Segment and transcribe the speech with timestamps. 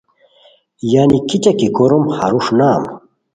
[0.93, 2.83] یعنی کیچہ کی کوروم ہروݰ نام